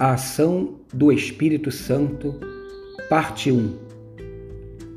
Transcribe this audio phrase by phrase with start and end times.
[0.00, 2.40] A ação do Espírito Santo,
[3.10, 3.76] parte 1.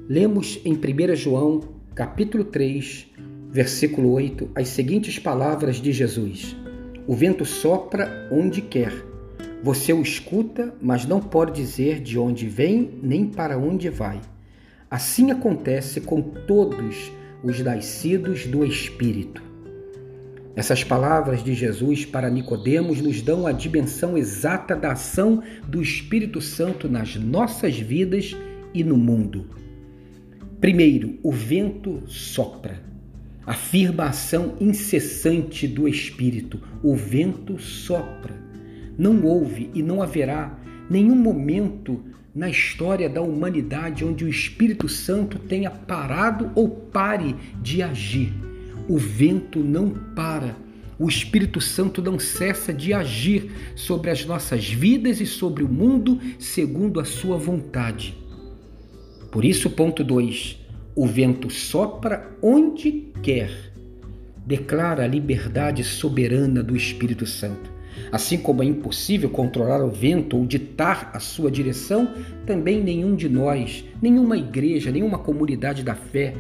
[0.07, 1.59] Lemos em 1 João,
[1.93, 3.07] capítulo 3,
[3.49, 6.55] versículo 8, as seguintes palavras de Jesus:
[7.05, 8.93] O vento sopra onde quer.
[9.61, 14.21] Você o escuta, mas não pode dizer de onde vem nem para onde vai.
[14.89, 17.11] Assim acontece com todos
[17.43, 19.42] os nascidos do Espírito.
[20.55, 26.39] Essas palavras de Jesus para Nicodemos nos dão a dimensão exata da ação do Espírito
[26.41, 28.35] Santo nas nossas vidas
[28.71, 29.47] e no mundo.
[30.61, 32.79] Primeiro, o vento sopra.
[33.45, 36.61] Afirma a ação incessante do Espírito.
[36.83, 38.35] O vento sopra.
[38.95, 41.99] Não houve e não haverá nenhum momento
[42.33, 48.52] na história da humanidade onde o Espírito Santo tenha parado ou pare de agir
[48.87, 50.55] o vento não para.
[50.99, 56.19] O Espírito Santo não cessa de agir sobre as nossas vidas e sobre o mundo
[56.37, 58.15] segundo a sua vontade.
[59.31, 60.59] Por isso, ponto 2:
[60.95, 63.51] o vento sopra onde quer.
[64.45, 67.71] Declara a liberdade soberana do Espírito Santo.
[68.11, 72.13] Assim como é impossível controlar o vento ou ditar a sua direção,
[72.45, 76.35] também nenhum de nós, nenhuma igreja, nenhuma comunidade da fé,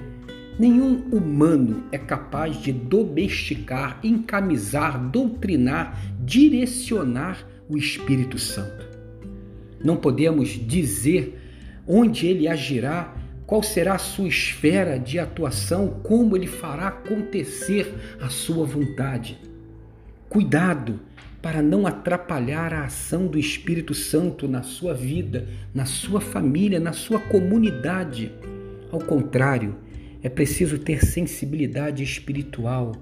[0.57, 8.87] Nenhum humano é capaz de domesticar, encamisar, doutrinar, direcionar o Espírito Santo.
[9.83, 11.39] Não podemos dizer
[11.87, 13.13] onde ele agirá,
[13.45, 19.37] qual será a sua esfera de atuação, como ele fará acontecer a sua vontade.
[20.29, 20.99] Cuidado
[21.41, 26.93] para não atrapalhar a ação do Espírito Santo na sua vida, na sua família, na
[26.93, 28.31] sua comunidade.
[28.89, 29.75] Ao contrário,
[30.23, 32.93] é preciso ter sensibilidade espiritual,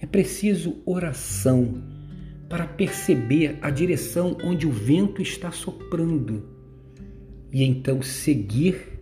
[0.00, 1.82] é preciso oração
[2.48, 6.48] para perceber a direção onde o vento está soprando
[7.52, 9.00] e então seguir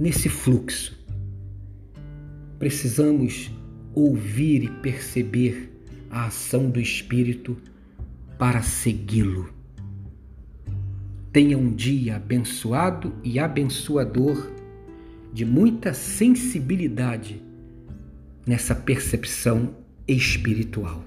[0.00, 0.98] nesse fluxo.
[2.58, 3.50] Precisamos
[3.94, 5.70] ouvir e perceber
[6.10, 7.58] a ação do Espírito
[8.38, 9.54] para segui-lo.
[11.30, 14.50] Tenha um dia abençoado e abençoador
[15.36, 17.42] de muita sensibilidade
[18.46, 19.76] nessa percepção
[20.08, 21.04] espiritual.